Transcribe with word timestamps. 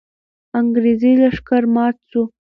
انګریزي 0.59 1.11
لښکر 1.21 1.63
مات 1.73 1.95
سو. 2.09 2.21